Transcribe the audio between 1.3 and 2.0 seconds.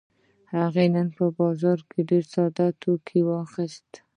بازار کې